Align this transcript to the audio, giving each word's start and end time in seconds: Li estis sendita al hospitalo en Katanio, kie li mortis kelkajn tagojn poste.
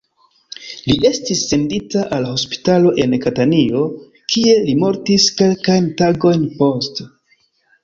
Li 0.85 0.93
estis 1.09 1.43
sendita 1.49 2.05
al 2.17 2.25
hospitalo 2.29 2.95
en 3.05 3.13
Katanio, 3.27 3.83
kie 4.35 4.57
li 4.71 4.77
mortis 4.87 5.29
kelkajn 5.43 5.93
tagojn 6.03 6.51
poste. 6.65 7.11